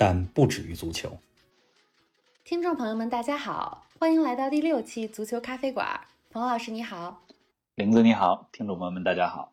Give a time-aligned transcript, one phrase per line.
[0.00, 1.18] 但不止于足球。
[2.42, 6.00] 听众朋友们，大家好，欢迎来到第六期足球咖啡馆。
[6.30, 7.26] 冯老师你好，
[7.74, 9.52] 林子你好，听众朋友们大家好。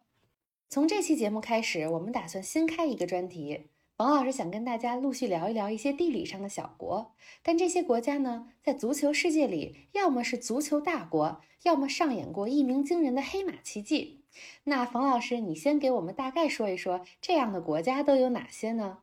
[0.69, 3.65] 从这期节目开始，我们打算新开一个专题。
[3.97, 7.11] 冯老师想跟大家陆续聊一聊一些地理上的小国，
[7.43, 14.23] 但这些国家呢，在足球世界里，要么是足球大国，要么上演过一鸣惊人的黑马奇迹。
[14.63, 18.99] 那冯老师，你先给我们大概说一说，这样的国家都有哪些呢？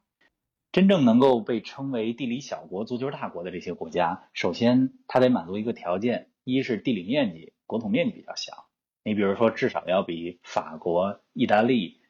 [0.74, 8.66] 真正能够被称为地理小国、足球大国的这些国家，首先它得满足一个条件：一是地理面积、国土面积比较小，
[9.05, 12.00] 你比如说至少要比法国、意大利、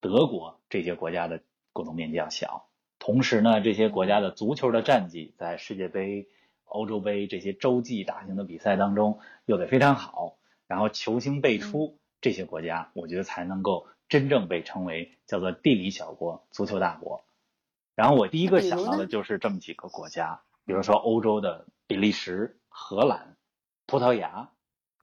[0.00, 1.42] 德国这些国家的
[1.74, 2.70] 国土面积要小。
[2.98, 6.26] 同时呢，这些国家的足球的战绩在世界杯、
[6.64, 11.98] 欧洲杯这些洲际大型的比赛当中又得非常好，然后球星辈出。
[12.22, 17.22] 这些国家，我觉得才能够真正被称为叫做地理小国、足球大国。
[17.96, 23.36] 然后我第一个想到的就是这么几个国家，比如说欧洲的比利时、荷兰、
[23.86, 24.50] 葡萄牙，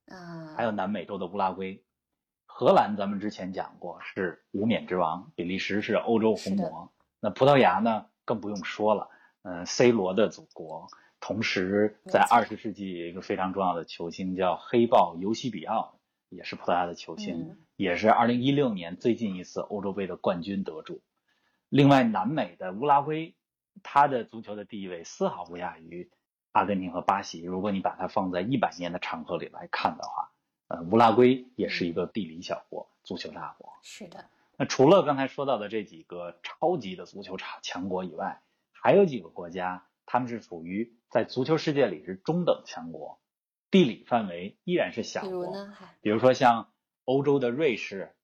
[0.06, 1.84] 啊，还有南美洲的乌拉圭。
[2.46, 9.10] 荷兰咱们之前讲过是无冕之王，比利时是欧洲红魔，那葡萄牙呢更不用说了，
[9.42, 10.86] 嗯，C 罗的祖国。
[11.20, 15.98] 同时，在二十世纪有一个非常重要的球星叫黑豹尤西比奥。
[16.30, 21.00] 也是葡萄牙的球星，也是二零一六年最近一次欧洲杯的冠军得主。
[21.74, 23.34] 另外，南美的乌拉圭，
[23.82, 26.08] 它的足球的地位丝毫不亚于
[26.52, 27.42] 阿根廷和巴西。
[27.42, 30.30] 如果你把它放在一百年的长河里来看的话，
[30.68, 33.72] 呃，乌拉圭也是一个地理小国、足球大国。
[33.82, 34.24] 是的。
[34.56, 38.40] 那除了刚才说到的这几个超级的足球强强国以外，
[38.70, 43.18] 还有几个国家，他们是属于在足球世界里是中等强国。
[43.72, 45.52] 地理范围依然是小国，
[46.02, 46.70] 比如说像
[47.04, 48.14] 欧洲的瑞士，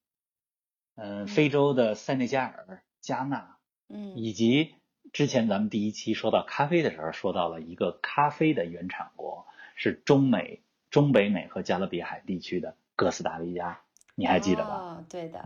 [0.95, 3.57] 嗯，非洲的塞内加尔、加纳，
[3.89, 4.75] 嗯，以及
[5.13, 13.81] 之前咱们第一期说到咖啡的时候说到了一个咖啡的原产国是中美、中北美和加勒比海地区的哥斯达黎加，
[14.15, 14.75] 你还记得吧？
[14.77, 15.45] 哦，对的，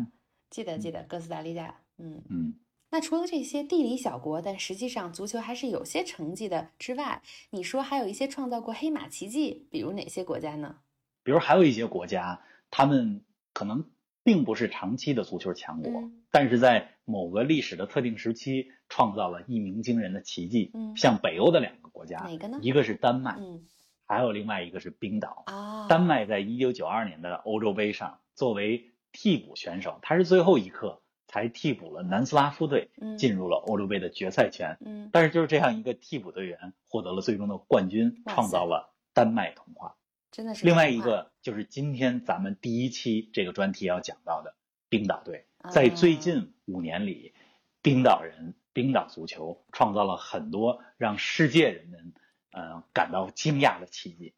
[0.51, 2.55] 记得记得哥斯达黎加，嗯嗯。
[2.91, 10.77] 那除了这些地理小国，但实际上足球还是有些成绩的之外，你说还有一些创造过黑马奇迹，比如哪些国家呢？
[11.25, 13.91] 比如还有一些国家，他们可能
[14.25, 20.71] 并不是长期的足球强国，但是在某个历史的特定时期创造了一鸣惊人的奇迹。
[20.75, 22.59] 嗯，像北欧的两个国家，哪个呢？
[22.63, 23.67] 一个是丹麦，嗯，
[24.07, 25.45] 还有另外一个是冰岛。
[25.47, 31.03] 啊，丹麦在一九九二年的欧洲杯上作为替补选手，他是最后一刻。
[31.27, 34.77] 才替补了南斯拉夫队，进入了欧洲杯的决赛圈。
[34.85, 39.97] 嗯，但是就是这样一个替补队员获得了最终的冠军，创造了丹麦童话。
[40.35, 40.67] 真的是。
[40.67, 44.57] 另外一个就是今天咱们第一期这个专题要讲到的
[44.89, 47.33] 冰岛队，在最近五年里，
[47.81, 52.13] 冰岛人、冰岛足球创造了很多让世界人们
[52.51, 54.35] 呃感到惊讶的奇迹。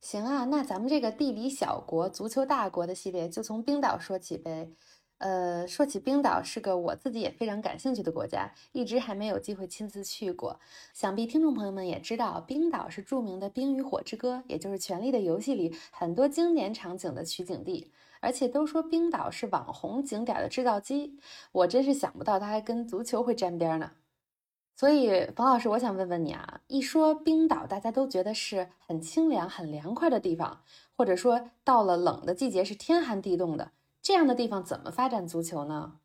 [0.00, 4.68] 行啊，那咱们这个地理小国、足球大国的系列就从冰岛说起呗。
[5.24, 10.60] 呃，说起冰岛，是个我自己也非常感兴趣的国家，一直还没有机会亲自去过。
[10.92, 17.90] 想必听众朋友们也知道，冰岛是著名的《冰与火之歌》，也就是《权力的游戏》里很多经典场景的取景地。
[18.20, 21.18] 而且都说冰岛是网红景点的制造机，
[21.52, 23.92] 我真是想不到它还跟足球会沾边呢。
[24.76, 30.60] 所以，冯老师，我想问问你啊，一说冰岛，大家都觉得是很清凉、很凉快的地方，
[30.94, 33.70] 或者说到了冷的季节是天寒地冻的。
[34.04, 35.98] 这样的地方怎么发展足球呢？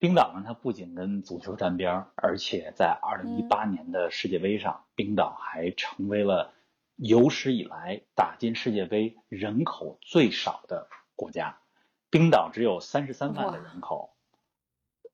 [0.00, 0.42] 冰岛呢？
[0.44, 6.52] 它不仅跟足球沾边儿，而且在二零一八年的世界杯上，冰岛还成为了
[6.96, 11.60] 有史以来打进世界杯人口最少的国家。
[12.10, 14.16] 冰岛只有三十三万的人口，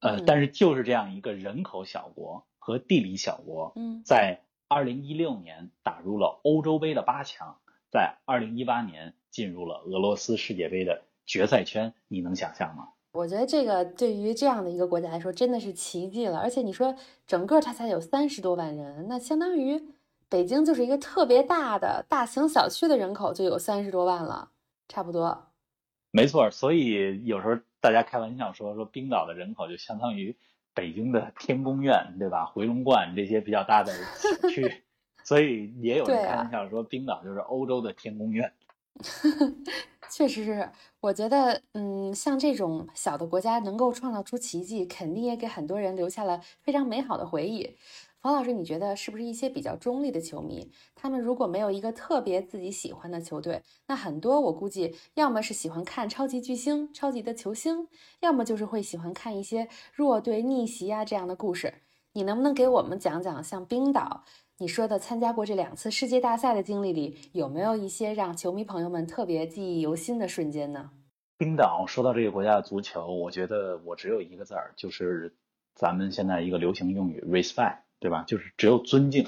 [0.00, 3.74] 呃，但是就是这样一个人口小国和地理小国，
[4.06, 7.58] 在二零一六年打入了欧洲杯的八强，
[7.90, 11.02] 在二零一八年进入了俄罗斯世界杯的。
[11.26, 12.88] 决赛圈，你能想象吗？
[13.12, 16.38] 我觉得这个对于这样的一个国家来说，真的是奇迹了。
[16.38, 16.94] 而且你说
[17.26, 19.80] 整个它才有三十多万人，那相当于
[20.28, 24.50] 北京就是一个特别大的大型小区的人口就有三十多万了，
[24.88, 25.46] 差不多。
[26.10, 30.36] 没错，所以有时候大家开玩笑说说冰岛的人口就相当于
[30.74, 32.46] 北京的天宫院，对吧？
[32.46, 34.84] 回龙观这些比较大的小区，
[35.22, 38.52] 所以也有人开玩笑说，冰岛就是欧洲的天宫苑。
[40.16, 40.70] 确实是，
[41.00, 47.76] 我觉得，嗯，像这种小的国家能够创造出奇迹，肯定也给很多人留下了非常美好的回忆。
[48.20, 57.88] 冯老师，你觉得是不是一些比较中立的球迷，他们如果没有一个特别自己喜欢的球队，那很多我估计要么是喜欢看超级巨星、超级的球星，
[58.20, 61.74] 要么就是会喜欢看一些弱队逆袭啊这样的故事。
[62.12, 64.22] 你能不能给我们讲讲，像冰岛？
[64.58, 70.92] 你说的参加过这两次世界大赛的经历里，有没有一些让球迷朋友们特别记忆犹新的瞬间呢？
[71.36, 75.34] 冰岛说到这个国家的足球，我觉得我只有一个字儿，就是
[75.74, 78.22] 咱们现在一个流行用语 “respect”，对吧？
[78.28, 79.26] 就是只有尊敬。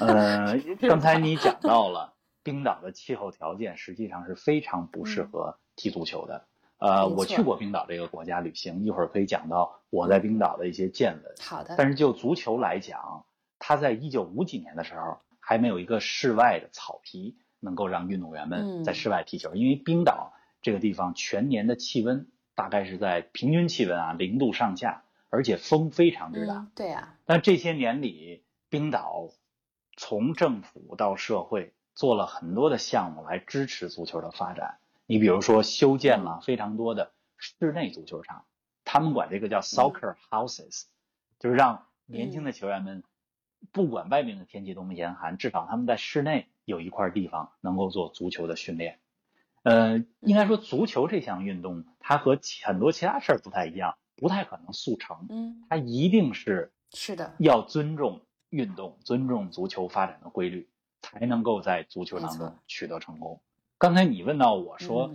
[0.00, 0.56] 呃，
[0.88, 2.14] 刚才你讲到了
[2.44, 6.46] 冰岛的气候条件实际上是非常不适合踢足球的。
[6.78, 11.34] 呃，我去过冰岛这个国家旅行，一会儿可以讲到我在冰岛的一些见闻。
[11.40, 11.74] 好的。
[11.76, 13.24] 但是就足球来讲。
[13.66, 26.66] 他在一九五几年的时候还没有一个室外的草皮能够让运动员们在室外踢球，因为冰岛这个地方全年的气温大概是在平均气温啊零度上下，而且风非常之大。
[26.74, 27.16] 对啊。
[27.24, 29.30] 但这些年里，冰岛
[29.96, 34.76] 从政府到社会做了很多的项目来支持足球的发展。
[35.06, 38.44] 你比如说修建了非常多的室内足球场，
[38.84, 40.82] 他们管这个叫 soccer houses，
[41.38, 43.02] 就是让年轻的球员们。
[43.72, 48.98] 不管外面的天气多么严寒，至少他们在室内有一块地方能够做足球的训练。
[49.62, 55.26] 呃，应该说足球这项运动，它和很多其他事儿不太一样，不太可能速成。
[55.30, 58.20] 嗯，它一定是是的，要尊重
[58.50, 60.68] 运动，尊重足球发展的规律，
[61.00, 63.40] 才能够在足球当中取得成功。
[63.78, 65.10] 刚才你问到我说，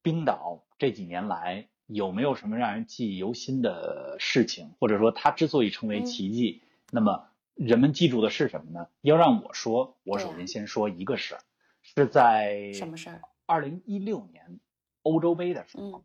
[0.00, 7.26] 冰岛这几年来有没有什么让人记忆犹新的事情，或者说它之所以成为奇迹，那么。
[7.54, 8.88] 人们记住的是什么呢？
[9.00, 11.40] 要让我说，我首先先说一个事儿，
[11.82, 13.22] 是在什么事儿？
[13.46, 14.58] 二零一六年
[15.02, 16.04] 欧洲杯的时候，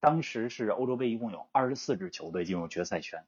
[0.00, 3.24] 当时是欧洲杯一共有二十四支球队进入决赛圈，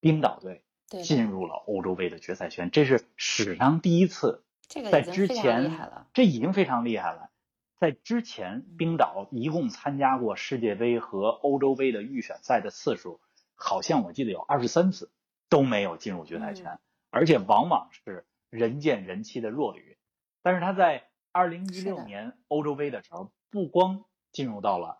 [0.00, 0.62] 冰岛队
[1.02, 4.42] 进入了欧洲杯的决赛圈，这是史上第一次。
[4.90, 5.70] 在之前，
[6.12, 7.30] 这已经非常厉害了。
[7.78, 13.20] 在之前，冰岛一共参加过世界杯和欧洲杯的预选赛的次数，
[13.54, 15.12] 好像我记得有二十三次
[15.48, 16.80] 都没有进入决赛圈。
[17.16, 19.96] 而且往往是人见人欺的弱旅，
[20.42, 24.98] 但是他在二零一六年欧洲杯的时候，不光进入到了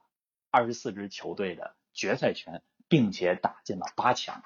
[0.50, 4.42] 二十四支球队的决赛圈，并且打进了八强。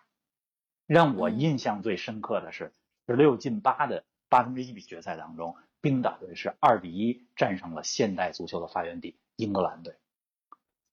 [0.84, 2.72] 让我印象最深刻的是
[3.06, 9.94] 十六进八的八分之一比决赛当中，冰岛队是二比一战胜了现代足球的发源地英格兰队。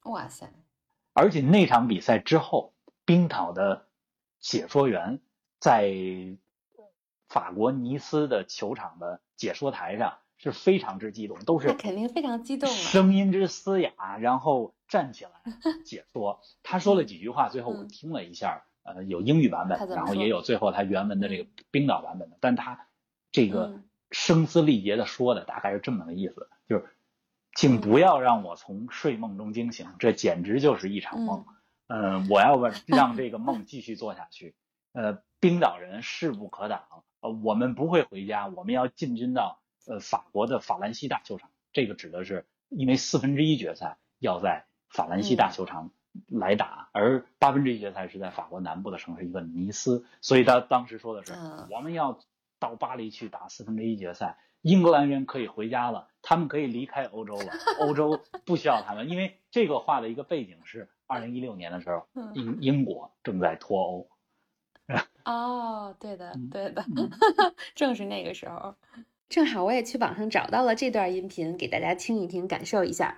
[0.03, 0.47] 哇塞！
[1.13, 3.87] 而且那场比赛之后，冰岛的
[4.39, 5.19] 解说员
[5.59, 6.37] 在。
[7.27, 15.31] 法国尼斯的球场的解说台上是非常之激动，都是肯定非常激动，声音之嘶哑，然后站起来
[15.85, 16.41] 解说。
[16.63, 22.37] 他说了几句话，最后我听了一下，呃，有英语版本，然后也有最后他原文的这个冰岛版本的。
[22.39, 22.87] 但他
[23.31, 23.81] 这个
[24.11, 26.85] 声嘶力竭的说的大概是这么个意思，就是
[27.55, 31.45] 请不要让我从睡梦中惊醒，这简直就是一场梦。
[31.87, 34.55] 嗯，我要 让这个梦继续做下去。
[34.93, 36.83] 呃，冰岛人势不可挡。
[37.21, 41.49] 呃，我们不会回家，我们要进军到呃法国的法兰西大球场。
[41.73, 45.91] 这个指的是因为四分之一决赛要在法兰西大球场
[46.27, 51.33] 来打，而八分之一决赛是在法国南部的城市一个尼斯，所以他当时说的是
[51.69, 52.19] 我们要
[52.59, 54.37] 到巴黎去打四分之一决赛。
[54.63, 59.07] 英格兰人可以回家了，他们可以离开欧洲了，欧洲不需要他们。
[59.07, 64.09] 因为这个话的一个背景是二零一六年的时候，英英国正在脱欧。
[65.27, 66.85] 哦，对的，对的，
[67.75, 68.73] 正是那个时候，
[69.27, 73.13] 正好我也去网上找到了这段音频，给大家听一听，感受一下。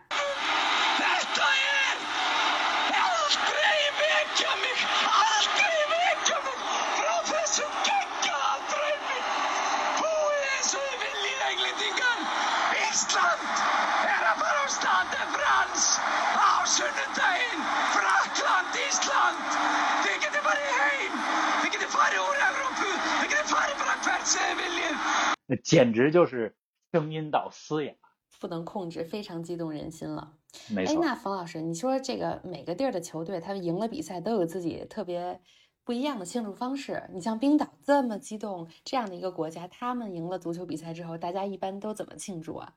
[25.47, 26.55] 那简直就是
[26.91, 27.93] 声音到嘶哑，
[28.39, 30.33] 不能控制，非常激动人心了。
[30.69, 30.93] 没错。
[30.93, 35.41] 哎，那冯老师，你说这个每个地儿的球队，他们赢了比赛都有自己特别
[35.83, 37.09] 不一样的庆祝方式。
[37.11, 42.73] 你像冰岛这么激动这样的一个国家，他们赢了足球比赛之后，大家一般都怎么庆祝啊？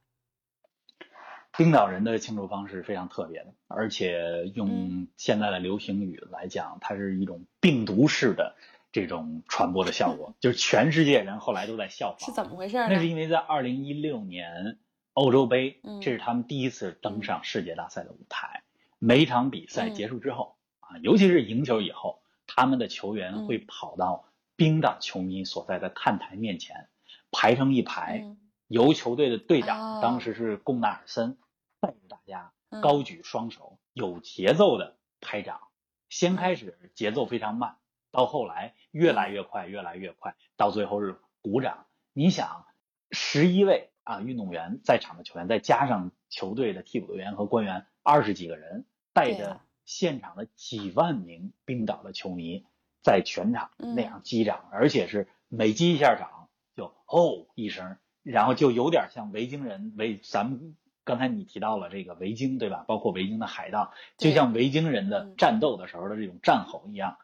[1.54, 8.56] 冰岛人的庆祝方式非常特别的，而且用嗯现在的流行语来讲，它是一种病毒式的
[8.92, 12.28] 这种传播的效果，就是全世界人后来都在效仿。
[12.28, 12.88] 是怎么回事呢？
[12.90, 14.78] 那是因为在二零一六年
[15.14, 18.62] 欧洲杯嗯，这是他们第一次登上世界大赛的舞台。
[18.98, 26.88] 每一场比赛嗯结束之后啊，尤其是赢球以后，他们的球员嗯会跑到冰岛球迷所在的看台面前，
[27.30, 31.38] 排成一排，嗯由球队的队哦长当时是贡纳尔森
[31.80, 35.60] 带着大家嗯高举双手，有节奏的拍掌。
[36.08, 37.76] 先开始节奏非常慢，
[38.12, 41.86] 到后来越来越快，越来越快，到最后是鼓掌。
[42.12, 42.66] 你想，
[43.10, 52.64] 十一位啊运动员在场的球员，再加上球队的替补队员和官员，二十几个人，带着现场的几万名冰岛的球迷，
[53.02, 53.94] 在全场嗯。
[53.94, 62.84] 那样击掌，而且是每击一下掌就哦一声，然后就有点像维京人维咱们刚才你提到了这个维京对吧？
[62.86, 65.34] 包括维京的海盗，就像维京人的嗯。
[65.36, 67.16] 战斗的时候的这种战吼一样，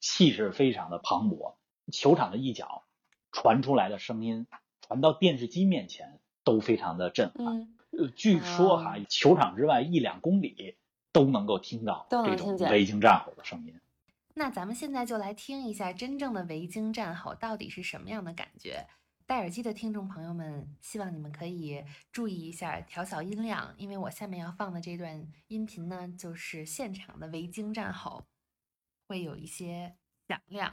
[0.00, 1.54] 气势非常的磅礴。
[1.92, 2.84] 球场的一角
[3.32, 4.46] 传出来的声音，
[4.80, 7.60] 传到电视机面前都非常的震撼。
[7.60, 10.76] 嗯，呃，据说哈，哦球场之外一两公里
[11.12, 13.78] 都能够听到这种维京战吼的声音。
[14.34, 18.86] 那咱们现在就来听一下真正的维京战吼到底是什么样的感觉。
[19.26, 28.24] 戴耳机的听众朋友们，希望你们可以注意一下调小音量，因为我下面要放的这段音频呢，就是现场的维京战吼，
[29.10, 29.96] 会有一些
[30.28, 30.72] 响亮。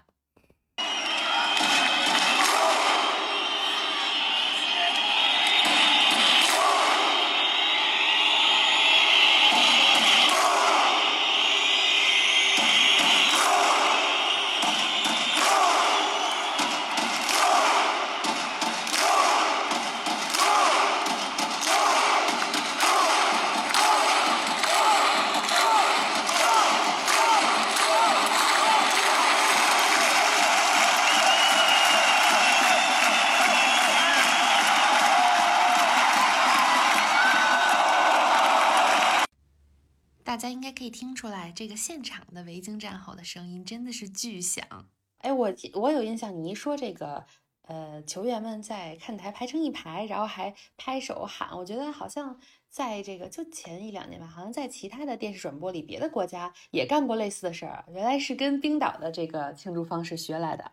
[40.88, 44.66] 以听出来，这个现场的维京战吼的声音真的是巨响。
[45.18, 47.26] 哎，我记我有印象，你一说这个，
[47.64, 52.40] 呃，球员们在看台排成一排，然后还拍手喊，我觉得好像
[52.70, 60.72] 在这个就前一两年吧，好像在其他的电视转播里，别的国家也干过类似的事儿，原来是跟冰岛的这个庆祝方式学来的。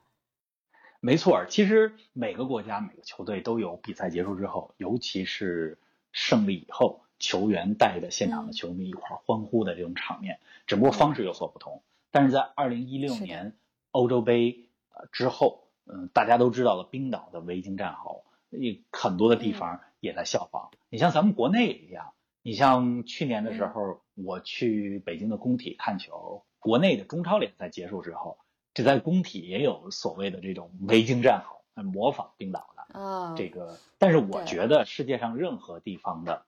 [1.01, 5.79] 没错儿，其实每个国家每个球队都有比赛结束之后，尤其是
[6.13, 11.83] 胜利以后，球员带着现场的嗯球迷一块欢呼的这种场面，只不过方式有所不同。
[12.11, 13.57] 但是在二零一六年
[13.93, 20.71] 欧洲杯呃之后，嗯，大家都知道了冰岛的维京战壕，也很多的地嗯方也在效仿。
[20.91, 22.13] 你像咱们国内也一样，
[22.43, 28.37] 你像去年的时嗯候，我去北京的工体看球，国内的中超联赛结束之后，
[28.75, 33.01] 这在工体也有所谓的这种维京战吼，呃模仿冰岛的。
[33.01, 36.45] 啊，这个，但是我觉得世界上任何地方的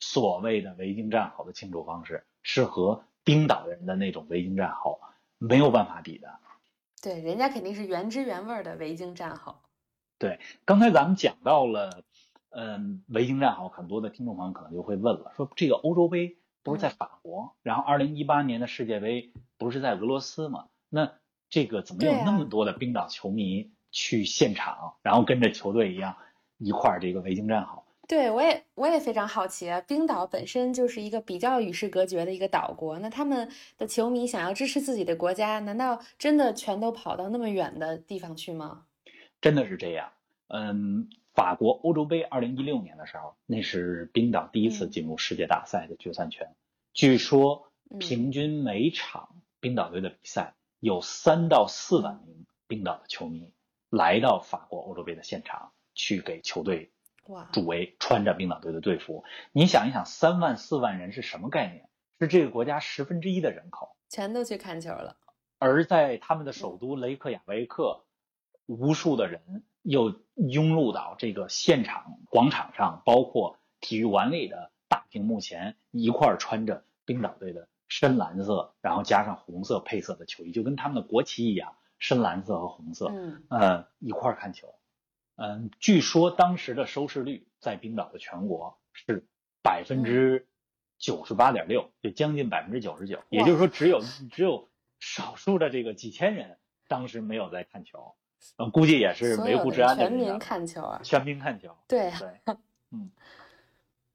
[0.00, 5.00] 所谓的维京战壕的庆祝方式，是和冰岛人的那种维京战壕
[5.38, 6.28] 没有办法比的。
[7.02, 9.62] 对，人家肯定是原汁原味儿的维京战壕。
[10.18, 10.40] 对。
[10.64, 12.02] 刚才咱们讲到了，
[12.50, 20.66] 嗯，维京战壕，很多的听众朋友可能就会问了，说这个欧洲杯不是在法国，然后二零一八年的世界杯不是在俄罗斯吗？
[20.88, 21.12] 那
[21.50, 26.16] 这个怎么有那么多的冰岛球迷去现场，然后跟着球队一样
[26.56, 27.84] 一块儿这个维京战吼？
[28.08, 38.86] 对，我也我也非常好奇啊，冰岛本身就是一个比较与世隔绝的一个岛国，那他们的球迷想要支持自己的国家，难道真的全都跑到那么远的地方去吗？
[39.42, 40.10] 真的是这样。
[40.46, 46.56] 嗯，法国欧洲杯二零一六年的时候，那是冰岛第一次嗯进入世界大赛的决赛圈。
[46.94, 53.52] 据说嗯平均每场冰岛队的比赛有三到四万名冰岛的球迷
[53.90, 56.90] 来到法国欧洲杯的现场，去给球队
[57.28, 59.24] 哇，助威，穿着冰岛队的队服。
[59.52, 61.88] 你想一想，三万四万人是什么概念？
[62.18, 63.94] 是这个国家十分之一的人口。
[64.08, 65.16] 全都去看球了。
[65.58, 68.04] 而在他们的首都雷克雅维克，
[68.66, 84.74] 无数的人又涌入到这个现场广场上，包括体育馆里的大屏幕前，一块儿穿着冰岛队的深蓝色，然后加上红色配色的球衣，就跟他们的国旗一样，深蓝色和红色，嗯，呃，一块儿看球。
[85.40, 89.24] 嗯，据说当时的收视率在冰岛的全国是
[89.62, 90.48] 百分之
[90.98, 93.20] 九十八点六，就将近百分之九十九。
[93.28, 94.00] 也就是说，只有
[94.32, 94.68] 只有
[94.98, 98.16] 少数的这个几千人当时没有在看球，
[98.56, 101.00] 嗯，估计也是维护治安的全民看球啊。
[101.04, 101.76] 全民看球。
[101.86, 102.56] 对，对，
[102.90, 103.12] 嗯，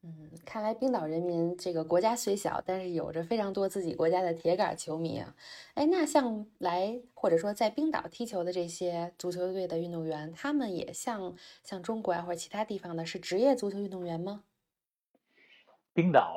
[0.06, 5.34] 嗯，看来冰岛人民这个国家虽小，但是有着非常多自己国家的铁杆球迷啊。
[5.72, 14.44] 哎，那像来或者说在冰岛踢球的这些足球队的运动员，他们也像像中国啊或者其他地方的是职业足球运动员吗？
[15.94, 16.36] 冰岛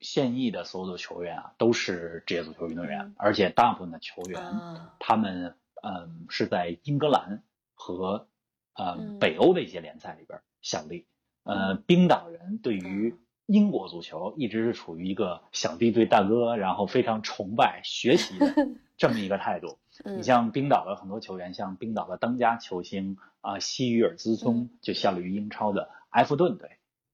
[0.00, 5.54] 现役的所有的球员啊，都是职业足球运动员，嗯而且大部分的球员，啊，他们
[5.84, 7.44] 嗯是在英格兰
[7.74, 8.26] 和
[8.74, 11.06] 呃嗯北欧的一些联赛里边效力。
[11.44, 18.46] 呃，冰岛人对于嗯英国足球一直是处于一个小弟对大哥，然后非常崇拜、学习的
[18.96, 19.78] 这么一个态度。
[20.02, 26.70] 嗯你像冰岛的很多球员，像冰岛的当家球星啊、西于尔兹松嗯就效力于英超的埃弗顿队。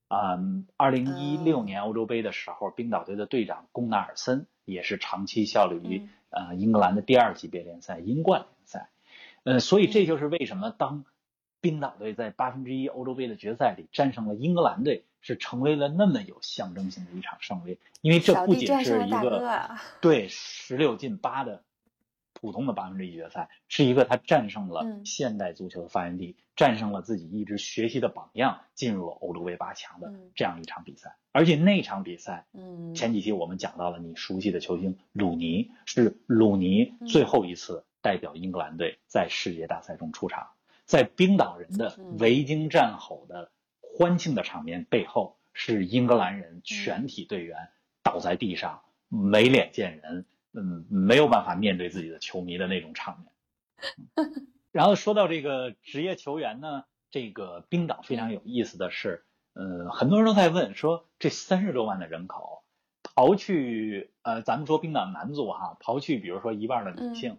[0.09, 8.89] 嗯，二零一六哦年欧洲杯的时候，冰岛队的队长贡纳尔森也是长期效力于嗯呃英格兰的第二级别联赛英冠联赛。
[9.43, 11.05] 嗯，所以这就是为什么当
[11.61, 17.79] 冰岛队在八分之一欧洲杯的决赛里战胜了英格兰队，是成为了那么有象征性的一场胜利。
[18.00, 21.62] 因为这不仅是一个对十六进八的
[22.33, 31.17] 普通的八分之一决赛，是一个他战胜了嗯现代足球的发源地，战胜了自己一直学习的榜样，进入了欧洲杯八强的嗯这样一场比赛。
[31.33, 40.49] 而且那场比赛，嗯，前几期我们讲到了你熟悉的球星鲁尼，是鲁尼嗯最后一次代表英格兰队在世界大赛中出场，
[40.90, 47.68] 在冰岛人的嗯维京战吼的欢庆的场面背后，是英格兰人全体队员
[48.02, 53.32] 倒在地上，没脸见人，嗯，没有办法面对自己的球迷的那种场面。
[54.16, 56.82] 嗯然后说到这个职业球员呢，
[57.12, 62.64] 这个冰岛非常有意思的是，呃，很多人都在问说，这三十多万的人口，
[63.14, 67.38] 刨去呃，咱们说冰岛男足哈，刨去比如说一半的女性，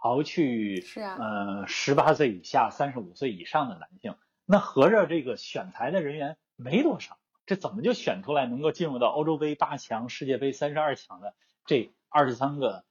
[0.00, 4.14] 刨去是啊呃十八岁以下、三十五岁以上的男性，
[4.46, 11.34] 那合着这个选材的人员没多少，这怎么就选出来能够进入到欧洲杯八强、世界杯三十二强的
[11.66, 12.84] 这二十三个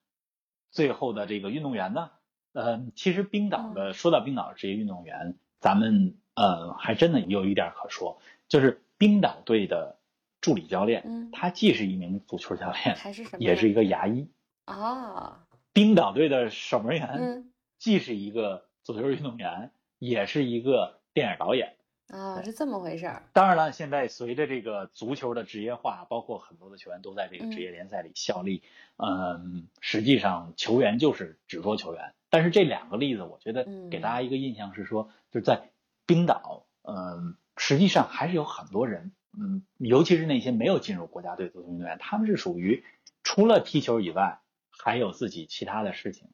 [0.71, 2.11] 最后的这个运动员呢？
[2.53, 9.97] 呃，其实冰岛的说到冰岛职业运动员，咱们呃还真的有一点可说，就是冰岛队的
[10.41, 13.37] 助理教练，嗯他既是一名足球教练，还是什么？
[13.39, 14.29] 也是一个牙医。
[14.65, 21.75] 啊，冰岛队的守门员嗯既是一个足球运动员，也是一个电影导演。
[22.07, 23.23] 啊，是这么回事儿。
[23.33, 28.63] 当然了，现在随着这个足球的职业化，包括很多的球员都在这个职业联赛里效力，
[28.97, 32.13] 嗯，实际上球员就是只说球员。
[32.31, 35.69] 但是这两个例子，我觉得嗯给大家一个印象是说，就是在
[36.07, 42.83] 冰岛，嗯，实际上还是有很多人，嗯，尤其是那些没有进入国家队足球运动员，他们是属于
[43.23, 44.39] 除了踢球以外，
[44.81, 46.29] 还有自己其他的事情，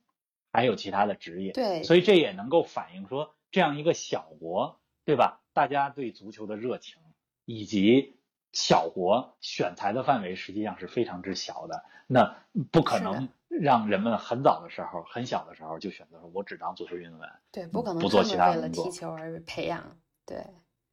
[0.54, 1.52] 还有其他的职业。
[1.52, 5.42] 对，所以这也能够反映说，这样一个小国，对吧？
[5.54, 7.02] 大家对足球的热情，
[7.46, 8.20] 以及
[8.54, 11.84] 小国选材的范围实际上是非常之小的。
[12.08, 12.38] 那
[12.72, 17.30] 不可能让人们很早的时候、很小的时候就选择说，我只当足球运动员。
[17.52, 19.98] 对，不可能不做其他他们为了工作踢球而培养。
[20.26, 20.46] 对，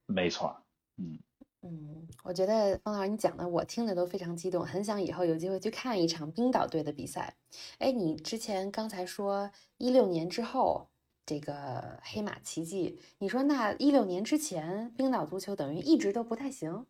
[0.07, 0.63] 没错，
[0.97, 1.19] 嗯，
[1.65, 7.37] 嗯，我觉得方老师你讲的，我听的都非常激动，很想以后有机会去看一场冰岛队的比赛。
[7.79, 10.89] 哎，你之前刚才说一六年之后
[11.25, 16.85] 这个黑马奇迹，你说那一六年之前冰岛足球等于一直都不太行。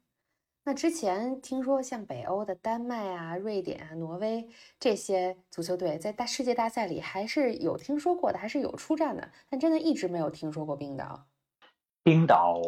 [0.65, 4.49] 那之前听说像北欧的丹麦啊、瑞典啊、挪威
[4.81, 11.27] 这些足球队在大世界大赛里还是有听说过的，还是有出战的，但真的一直没有听说过冰岛。
[12.03, 12.61] 冰岛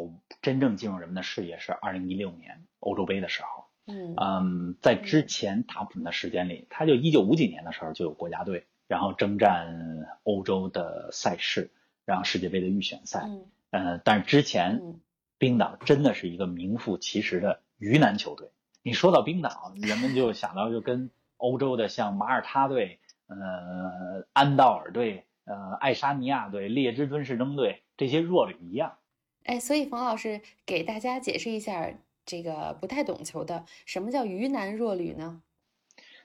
[0.43, 3.65] 真正进入人们的视野是二零一六年欧洲杯的时候。
[3.87, 11.71] 嗯嗯，在之前大部分的时间里，他就一九五几年的时候就有国家队，然后征战欧洲的赛事，
[12.07, 13.25] 然后世界杯的预选赛。
[13.27, 15.01] 嗯呃，但是之前嗯
[15.37, 18.53] 冰岛真的是一个名副其实的鱼腩球队。
[18.83, 28.97] 你说到冰岛，人们就想到就跟欧洲的像马耳他队、呃安道尔队、呃爱沙尼亚队、列支敦士登队这些弱旅一样。
[29.45, 31.93] 哎，所以冯老师给大家解释一下，
[32.25, 35.43] 这个不太懂球的，什么叫鱼腩弱旅呢？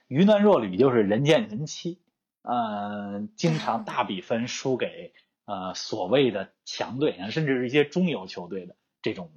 [0.08, 2.00] 鱼腩弱旅就是人见人欺，
[2.42, 5.12] 呃，经常大比分输给
[5.44, 9.30] 呃所谓的强队，甚至是一些中游球队的这种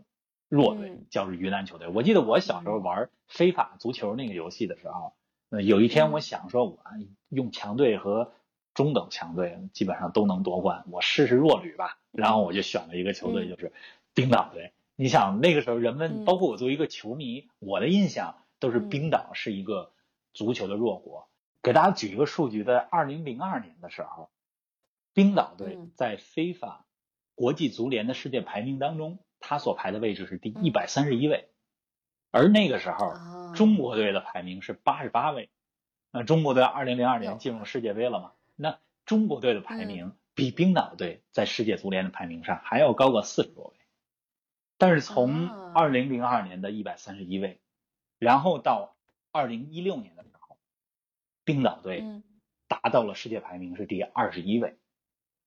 [0.48, 1.90] 弱队嗯，叫做鱼腩球队。
[1.90, 5.14] 我记得我小时候玩非法足球那个游戏的时候，
[5.50, 6.80] 呃，有一天我想说，我
[7.28, 8.34] 用强队和
[8.74, 11.98] 中等强队基本上都能夺冠，我试试弱旅吧。
[12.12, 13.74] 然后我就选了一个球队，嗯就是
[14.14, 14.74] 冰岛队。
[14.96, 19.92] 你想那个时候人们，嗯包括我作为一个球迷，我的印象都是嗯冰岛是一个
[20.34, 21.28] 足球的弱国。
[21.62, 24.30] 给大家举一个数据，在二零零二年的时候，
[25.14, 26.86] 冰岛队嗯在非法
[27.36, 31.48] 国际足联的世界排名当中，他所排的位置是第嗯一百三十一位。
[32.32, 35.50] 而那个时候，啊，中国队的排名是八十八位。
[36.12, 38.32] 那中国队二零零二年进入世界杯了嘛？
[38.56, 43.74] 那中国队的排嗯名比冰岛队在世界足联的排名上还要高个四十多位。
[44.78, 47.60] 但是从啊二零零二年的一百三十一位，
[48.20, 48.96] 然后到
[49.32, 50.58] 二零一六年的时候，
[51.44, 52.24] 冰岛队嗯
[52.68, 54.78] 达到了世界排名是第二十一位。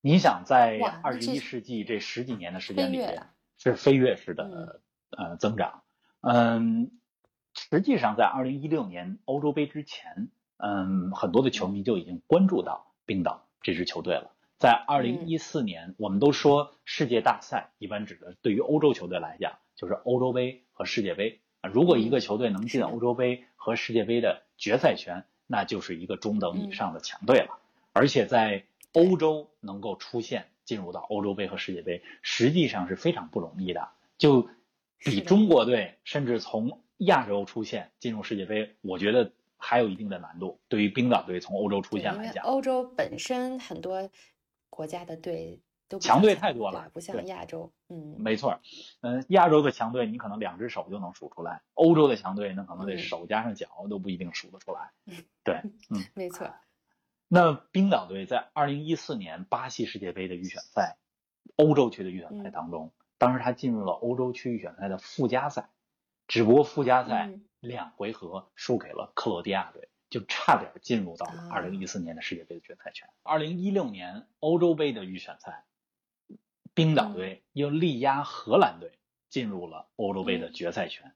[0.01, 5.83] 你想，在二十一世纪这十几年的时间里边，是飞跃式的呃增长。
[6.21, 6.93] 嗯，
[7.55, 14.33] 实际上在二零一六年欧洲杯之前，嗯，很多的球迷就已经关注到冰岛这支球队了。
[14.59, 21.71] 在二零一四年，我们都说世界大赛一般指的对于欧洲球队来讲，就是欧洲杯和世界杯啊。
[21.71, 27.59] 如果一个球队能进欧洲杯和世界杯的决赛圈，那就是一个中等以上的强队了。
[27.93, 33.91] 而且在欧洲能够出现进入到欧洲杯和世界杯，实际上是非常不容易的。
[34.17, 34.49] 就
[34.99, 40.61] 比中国队甚至从亚洲出现进入世界杯，我觉得还有一定的难度。
[40.69, 44.11] 对于冰岛队从欧洲出现来讲，欧洲本身很多
[44.71, 48.61] 国家的队都强队太多了不像亚洲，嗯，没错儿，
[49.03, 54.91] 嗯、亚洲的强队你可能两只手就能数出来，欧洲的强队那可能得嗯手加上脚都不一定数得出来。
[55.45, 56.53] 对，嗯， 没错，
[57.29, 60.97] 那冰岛队在二零一四年巴西世界杯的预选赛，
[61.57, 65.71] 欧洲区的预选赛嗯当中，当时他进入了欧洲区预选赛的附加赛，
[66.29, 73.09] 只不过附加赛嗯两回合输给了克罗地亚队，就差点进入到了啊二零一四年的世界杯的决赛圈。
[73.23, 75.65] 二零一六年欧洲杯的预选赛，
[76.75, 81.13] 冰岛嗯队又力压荷兰队进入了欧洲杯的嗯决赛圈。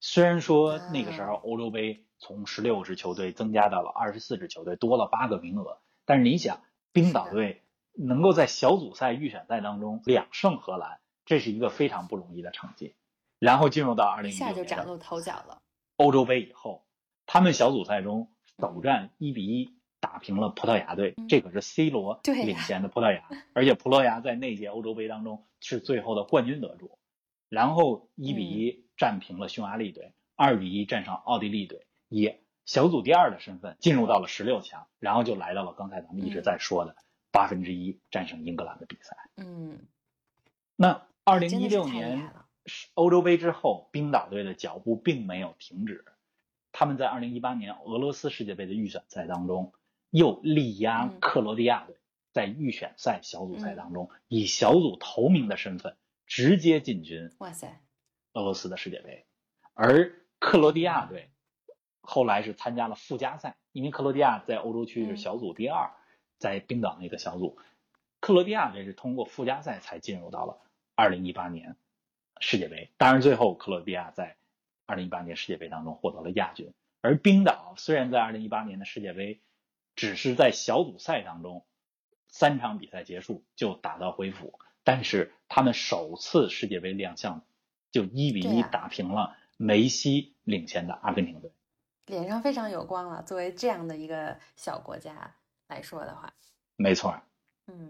[0.00, 6.60] 虽然说那个时候啊欧洲杯从十六支球队增加到了二十四支球队，多了八个名额，但是你想，
[6.92, 12.94] 冰岛队能够在小组赛预选赛当中两胜荷兰，这是一个非常不容易的成绩。
[13.42, 15.60] 然后进入到二一零一六年就崭露头角了，
[15.96, 16.86] 欧洲杯以后，
[17.26, 26.96] 他们小组赛中首战一比一打平了葡萄牙队，嗯这可是 C 罗领衔的葡萄牙，而且葡萄牙在那届欧洲杯当中是最后的冠军得主。
[27.48, 32.32] 然后一比嗯一战平了匈牙利队，二比一战胜奥地利队，以
[32.64, 36.94] 小组第二的身份进入到了十六强，然后就来到了刚才咱们一直嗯在说的
[37.32, 39.16] 八分之一战胜英格兰的比赛。
[39.36, 39.80] 嗯，
[40.76, 42.32] 那二零一六年
[42.94, 46.04] 欧洲杯之后，冰岛队的脚步并没有停止。
[46.70, 49.72] 他们在二零一八年俄罗斯世界杯的预选赛当中，
[50.10, 51.20] 又力压嗯。
[51.20, 51.96] 克罗地亚队，
[52.32, 55.96] 在预选赛小组赛当中，以小组头名的身份
[56.26, 57.80] 直接进军哇塞，
[58.32, 59.26] 俄罗斯的世界杯。
[59.74, 61.30] 而克罗地亚队
[62.00, 65.16] 后来是参加了附加赛，因为克罗地亚在欧洲区是嗯。
[65.16, 65.90] 小组第二，
[66.38, 67.58] 在冰岛那个小组，
[68.20, 70.58] 克罗地亚队是通过附加赛才进入到了
[70.94, 71.76] 二零一八年
[72.42, 72.90] 世界杯。
[72.98, 74.36] 当然，最后克罗地亚在
[74.84, 76.74] 二零一八年世界杯当中获得了亚军。
[77.00, 79.40] 而冰岛虽然在二零一八年的世界杯
[79.96, 81.64] 只是在小组赛当中
[82.28, 87.44] 三场比赛结束就打道回府，但是他们首次世界杯亮相
[87.90, 91.50] 就一比一打平了梅西领衔的阿根廷队。
[92.06, 93.22] 脸上非常有光了。
[93.22, 95.34] 作为这样的一个小国家
[95.68, 96.32] 来说的话，
[96.76, 97.22] 没错儿，
[97.66, 97.88] 嗯，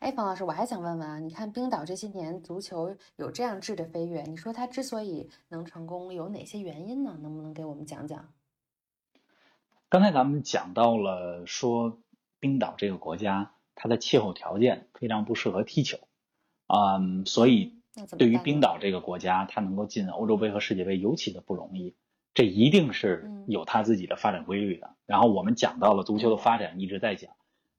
[0.00, 7.18] 哎，冯老师，我还想问问啊，你看冰岛这些年足球有这样质的飞跃，你说它之所以能成功，有哪些原因呢？
[7.22, 8.28] 能不能给我们讲讲？
[9.88, 12.00] 刚才咱们讲到了说
[12.38, 15.98] 冰岛这个国家它的气候条件非常不适合踢球，
[16.66, 17.80] 嗯，所以
[18.18, 21.94] 对于冰岛这个国家，它能够进欧洲杯和世界杯尤其的不容易，
[22.34, 24.94] 这一定是嗯有它自己的发展规律的。
[25.06, 27.32] 然后我们讲到了足球的发展，一直在讲，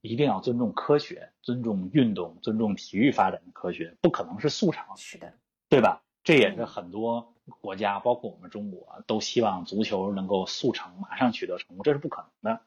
[0.06, 5.34] 一定要尊重科学，尊重运动，尊重体育发展的科学，不可能是速成，是的，
[5.70, 6.04] 对吧？
[6.24, 12.62] 这也是嗯很多国家，包括我们中国，都希望足球能够速成，马上取得成功，这是不可能的。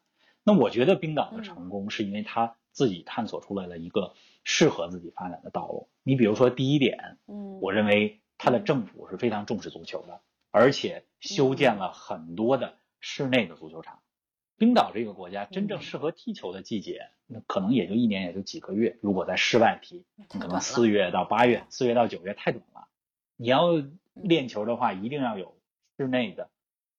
[0.45, 5.89] 那我觉得冰岛的嗯成功是因为他自己探索出来了一个适合自己发展的道路。
[6.03, 10.21] 你比如说第一点，嗯，我认为他的嗯政府是非常重视足球的，
[10.51, 14.01] 而且修建了很多的室内的足球场。
[14.57, 18.99] 冰岛这个国家真正嗯适合踢球的季节，那可能也就一年也就几个月。
[19.03, 22.89] 如果在室外踢，可能四月到八月，四月到九月太短了。
[23.37, 25.55] 你要嗯练球的话，一定要有
[25.97, 26.51] 室内的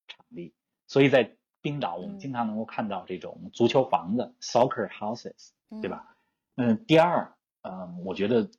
[0.07, 0.53] 场地。
[0.87, 5.89] 所以在冰岛，我们嗯经常能够看到这种足球房子 （soccer houses），嗯对？
[5.89, 6.15] 吧？
[6.55, 8.49] 嗯，第二，嗯，我觉得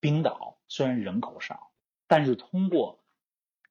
[0.00, 1.70] 冰岛虽然人口少，
[2.06, 3.00] 但是通过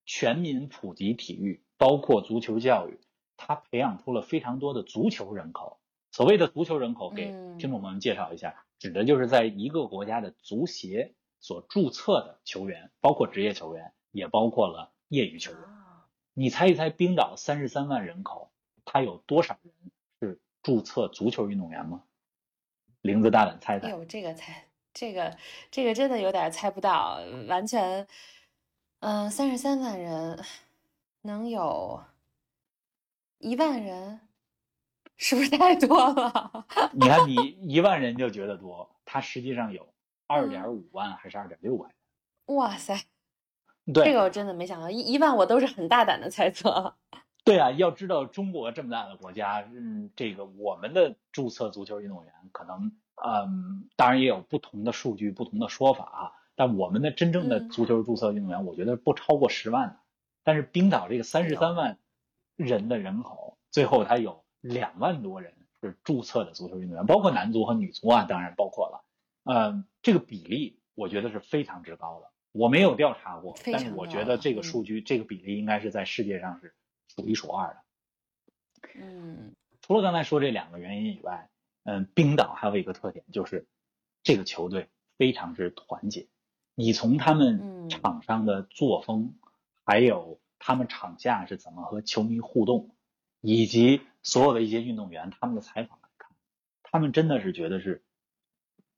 [0.05, 2.99] 全民普及体育，包括足球教育，
[3.37, 5.79] 它培养出了非常多的足球人口。
[6.13, 15.61] 所谓的足球人口，给嗯听众朋友们介绍一下，指的就是在一个国家的足协所注册的球员，包括职业球员，也包括了业余球员。
[15.61, 18.51] 啊你猜一猜，冰岛三十三万人口，
[18.85, 19.73] 它有多少人
[20.19, 22.03] 是注册足球运动员吗？
[23.01, 23.87] 玲子大胆猜猜。
[23.87, 25.35] 哎呦，这个猜，这个
[25.71, 28.07] 这个真的有点猜不到，完全，
[28.99, 30.43] 嗯，三十三万人，
[31.21, 32.03] 能有
[33.39, 34.19] 一万人，
[35.17, 36.65] 是不是太多了？
[36.93, 39.87] 你看，你一万人就觉得多，它实际上有
[40.27, 42.57] 二点五万还是二点六万人？
[42.57, 42.95] 哇塞！
[43.93, 46.95] 对，这个我真的没想到，一一万我都是很大胆的猜测。
[47.45, 52.93] 对啊，要知道中国这么大的国家，嗯，这个我们的注册足球运动员可能，
[53.25, 56.31] 嗯，当然也有不同的数据、不同的说法啊。
[56.55, 59.97] 但我们的真正的足球注册运动员，我觉得不超过十万的。
[60.43, 61.97] 但是冰岛这个三十三万
[62.55, 69.03] 人的人口，最后他有两万多人是注册的足球运动员，包括男足和女足啊，当然包括了。
[69.43, 72.31] 嗯，这个比例我觉得是非常之高的。
[72.53, 76.73] 我没有调查过，但是我觉得这个数据、这个比例应该是在世界上是
[77.09, 77.83] 数一数二的。
[78.95, 81.49] 嗯，除了刚才说这两个原因以外，
[81.83, 83.67] 嗯，冰岛还有一个特点就是
[84.23, 86.27] 这个球队非常之团结。
[86.75, 89.35] 你从他们场上的作风，
[89.83, 92.95] 还有他们场下是怎么和球迷互动，
[93.41, 96.31] 以及所有的一些运动员他们的采访来看，
[96.81, 98.03] 他们真的是觉得是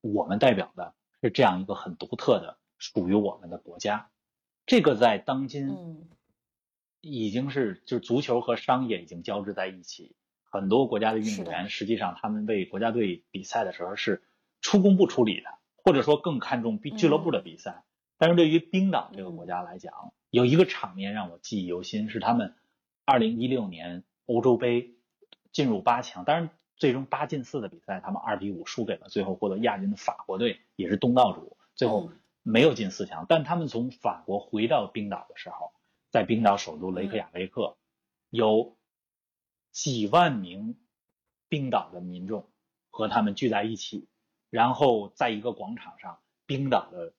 [0.00, 2.56] 我们代表的是这样一个很独特的。
[2.78, 4.10] 属于我们的国家，
[4.66, 6.06] 这个在当今
[7.00, 10.14] 已经是就是足球和商业已经交织在一起。
[10.44, 14.22] 很多国家的运动员实际上他们为国家队比赛的时候是
[14.60, 17.84] 出工不出力的，或者说更看重俱乐部的比赛。
[18.18, 22.54] 但是对于冰岛这个国家来讲，有一个场面让我记忆犹新，是他们
[23.06, 24.95] 二零一六年欧洲杯
[25.52, 32.10] 进入八强，当然最终八进四的比赛，他们二比五输给了最后获得亚军的法国队，也是东道主，最后。
[32.48, 35.72] 没有进四强，但他们从法国回到冰岛的时候，
[36.12, 37.76] 在冰岛首都雷克雅未克，
[38.30, 38.76] 有
[39.72, 40.76] 几万名
[41.48, 42.48] 冰岛的民众
[42.88, 44.06] 和他们聚在一起，
[44.48, 47.14] 然后在一个广场上，冰岛的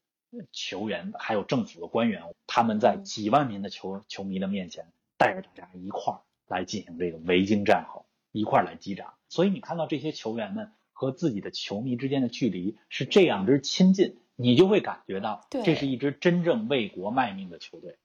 [0.53, 8.05] 球员还有政府的官员，他们在几万名的球球迷的面前，带着大家一块儿来进行这个维京战吼，
[8.37, 9.13] 一块来击掌。
[9.29, 14.19] 所以你看到这些球员们和自己的球迷之间的距离是这样之亲近。
[14.39, 17.97] 你就会感觉到，这是一支真正为国卖命的球队，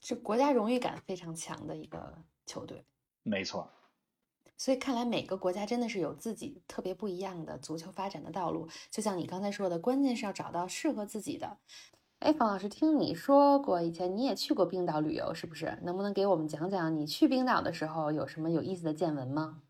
[0.00, 2.84] 是国家荣誉感非常强的一个球队。
[3.22, 3.70] 没错，
[4.56, 8.68] 所以看来每个国家真的是有自己特别不一样的足球发展的道路。
[8.90, 11.58] 就像你刚才说的，关键是要找到适合自己的。
[12.18, 15.78] 哎，冯老师，听你说过以前你也去过冰岛旅游，是不是？
[15.84, 19.62] 能不能给我们讲讲你去冰岛的时候有什么有意思的见闻吗？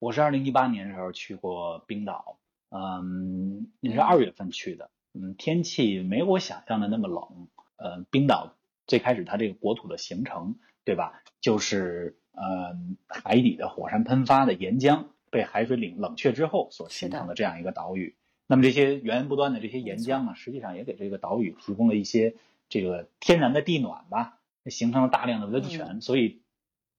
[0.00, 2.38] 我是二零一八年的时候去过冰岛，
[2.70, 4.90] 嗯，你是二月份去的。
[5.12, 7.48] 嗯，天气没有我想象的那么冷。
[7.76, 8.54] 呃，冰岛
[8.86, 11.22] 最开始它这个国土的形成，对吧？
[11.40, 12.76] 就是呃
[13.08, 18.16] 海底的火山喷发的岩浆被海水冷冷却之后所形成的这样一个岛屿。
[18.46, 22.36] 那么这些源源不断的这些岩浆呢，实际上也给这个岛屿提供了一些
[22.68, 26.42] 这个天然的地暖吧，形成了大量的温泉，所以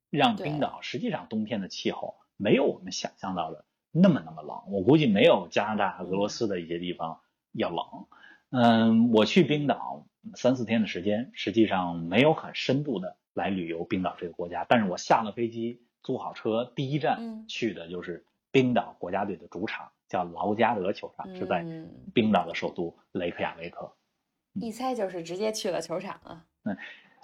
[0.09, 4.63] 让冰岛实际上冬天的气候没有我们想象到的那么那么冷。
[4.71, 7.19] 我估计没有加拿大、俄罗斯的一些地方。
[7.51, 8.05] 要冷，
[8.51, 14.67] 嗯，我去冰岛三四天的时间，实际上没有很深度的来旅游冰岛这个国家。
[14.69, 21.65] 但是我下了飞机，租好车，第一站去的就是冰岛国家队的主场，叫劳加德球场，是在
[22.13, 23.91] 冰岛的首都雷克雅未克。
[24.53, 26.45] 一猜就是直接去了球场啊。
[26.65, 26.77] 嗯，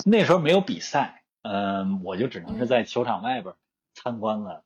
[0.08, 3.54] 那时候没有比赛，嗯，我就只能是在球场外边
[3.93, 4.63] 参观了，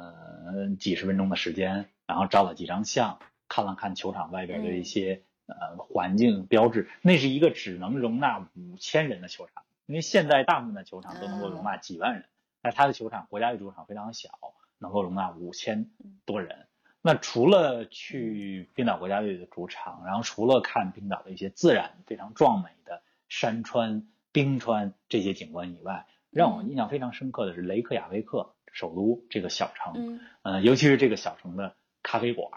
[0.00, 3.18] 呃，几十分钟的时间，然后照了几张相。
[3.52, 12.26] 看了看球场外边的一些呃环境标志，那是一个只能容纳五千人的球场，因为现在大部分的球场都能够容纳几万人，
[12.62, 14.30] 但他的球场国家队主场非常小，
[14.78, 15.90] 能够容纳五千
[16.24, 16.68] 多人。
[17.02, 32.48] 那除了去冰岛国家队的主场，然后除了看冰岛的一些自然非常壮美的山川、冰川这些景观以外，让我印象非常深刻的是雷克雅未克首都这个小城，嗯，尤其是这个小城的咖啡馆。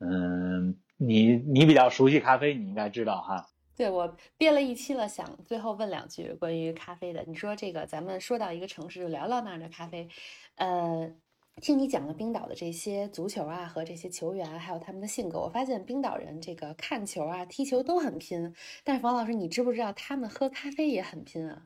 [0.00, 3.48] 嗯，你你比较熟悉咖啡，你应该知道哈。
[3.76, 7.24] 对我憋了一期了，想最后问两句关于咖啡的。
[7.26, 10.08] 你说这个，咱们说到一个城市就聊聊那儿的咖啡。
[10.56, 11.12] 呃，
[11.60, 18.54] 听你讲了冰岛的这些足球啊和这些球员，还有他们的性格，我发现冰岛人这个看球啊、踢球都很拼。
[18.82, 21.64] 但是房老师，你知不知道他们喝咖啡也很拼啊？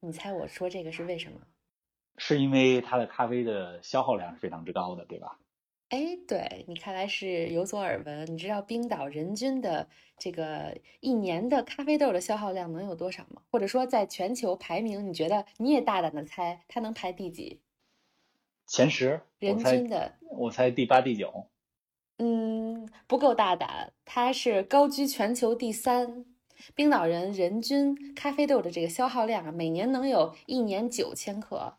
[0.00, 1.40] 你猜我说这个是为什么？
[2.18, 5.38] 是因为它的咖啡的消耗量是非常之高的，对吧？
[5.88, 8.26] 哎，对你看来是有所耳闻。
[8.32, 13.42] 你知道冰岛人均的这个一年的咖啡豆的消耗量能有多少吗？
[13.52, 17.60] 或者说在全球排名，你觉得你也大胆的猜，它能排第几？
[18.66, 21.46] 前十，人均的，我猜第八、第九。
[22.18, 26.24] 嗯，不够大胆，它是高居全球第三。
[26.74, 31.76] 冰岛人人均咖啡豆的这个消耗量啊，每年能有一年九千克。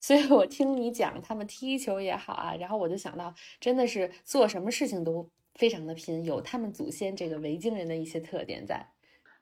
[0.00, 8.86] 所以我听你讲他们踢球也好啊，然后我就想到，真的是做什么事情都非常的拼，有他们祖先这个维京人的一些特点在。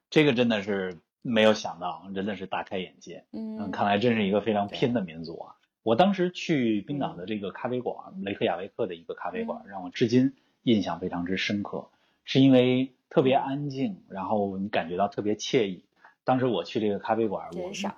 [0.09, 3.25] 这个真的是没有想到，真的是大开眼界。
[3.33, 5.57] 嗯，看来真是一个非常拼的民族啊！
[5.83, 11.91] 我当时去冰岛的这个咖啡馆，雷克雅未克的一个咖啡馆，让我至今印象非常之深刻，
[12.25, 15.85] 是因为特别安静，然后你感觉到特别惬意。
[16.25, 17.95] 当时我去这个咖啡馆，我人少。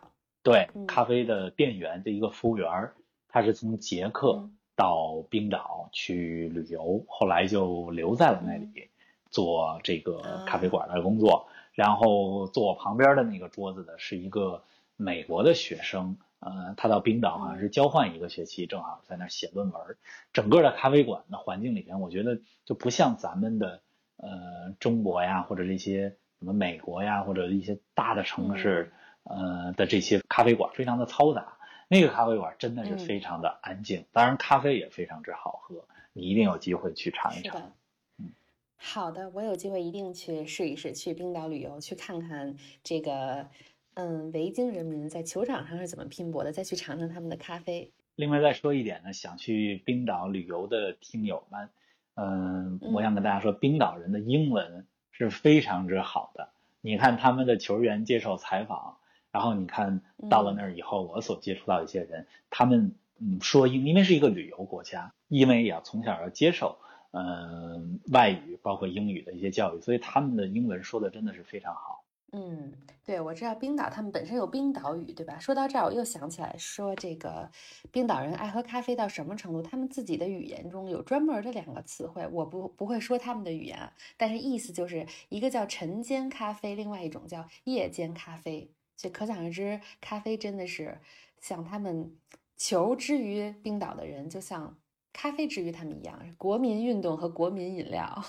[0.46, 2.92] 对，咖啡的店员的一个服务员，
[3.28, 8.90] 他是从捷克到冰岛去旅游，后来就留在了那里
[9.28, 11.48] 做这个咖啡馆的工作。
[11.72, 14.62] 然后坐我旁边的那个桌子的是一个
[14.96, 19.96] 美国的学生，呃，他到冰岛好像是交换一个学期，正好在那写论文。
[20.32, 23.80] 整个的咖啡馆的环境里边，我觉得就不像咱们的
[24.18, 28.92] 呃中国呀，或者这些什么美国呀，或者一些大的城市。
[29.28, 31.58] 呃的这些咖啡馆非常的嘈杂，
[31.88, 37.72] 那个咖啡馆真的是非常的安静，当然咖啡也非常之好喝，你一定有机会去尝一尝。
[38.18, 38.32] 嗯，
[38.76, 43.48] 好的，我有机会一定去试一试，去冰岛旅游，去看看这个
[43.94, 47.92] 嗯维京人民在球场上是怎么拼搏的，再去尝尝他们的咖啡。
[48.14, 51.68] 另外再说一点呢，想去冰岛旅游的听友们，
[52.14, 56.48] 嗯，我想跟大家说，冰岛人的英文是非常之好的，
[56.80, 58.98] 你看他们的球员接受采访。
[59.36, 66.78] 然后你看到了那儿以后，我所接触到一些人，他们嗯说英，因为是一个旅游国家，因为要从小要接受
[67.10, 72.02] 嗯外语，包括英语的一些教育，所以他们的英文说的真的是非常好。
[72.32, 72.72] 嗯，
[73.04, 75.38] 对，我知道冰岛他们本身有冰岛语，对吧？
[75.38, 77.50] 说到这儿，我又想起来说这个
[77.92, 79.60] 冰岛人爱喝咖啡到什么程度？
[79.60, 83.78] 他们自己的语言中有专门的两个词汇，我不不会说他们的语言，
[84.16, 88.70] 但是意思就是一个叫晨间咖啡，另外一种叫夜间咖啡。
[88.96, 90.98] 就可想而知，咖啡真的是
[91.40, 92.16] 像他们
[92.56, 94.78] 求之于冰岛的人，就像
[95.12, 98.24] 咖啡之于他们一样，国民运动和国民饮料。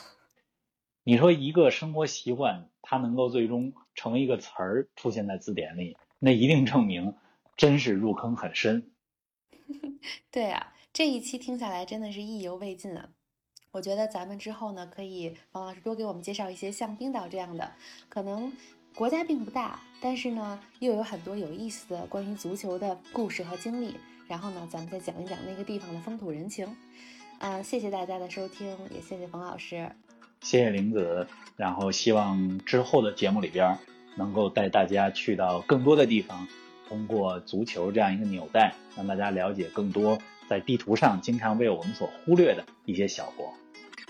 [1.04, 7.16] 你说一个生活习惯，它能够最终成为一个词儿出现在字典里，那一定证明
[7.56, 8.92] 真是入坑很深。
[10.30, 13.10] 对啊，这一期听下来真的是意犹未尽啊！
[13.72, 17.74] 我觉得咱们之后呢，可以王老师多给我们介绍一些像冰岛这样的，
[18.10, 18.52] 可能。
[18.98, 23.96] 国家并不大，但是呢，又有很多有意思的关于足球的故事和经历。
[24.28, 26.68] 然后呢，咱们再讲一讲那个地方的风土人情。
[27.38, 29.92] 嗯，谢谢大家的收听，也谢谢冯老师，
[30.42, 31.28] 谢谢玲子。
[31.56, 33.78] 然后希望之后的节目里边
[34.16, 36.48] 能够带大家去到更多的地方，
[36.90, 40.18] 通过足球这样一个纽带，让大家了解更多
[40.50, 43.54] 在地图上经常被我们所忽略的一些小国。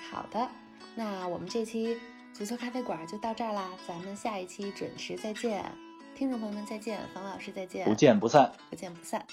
[0.09, 0.47] 好的，
[0.95, 1.97] 那我们这期。
[2.37, 5.65] 足球咖啡馆就到这儿啦，咱们下一期准时再见，
[6.15, 9.25] 听众朋友们再见，房老师再见，不见不散，不见不散。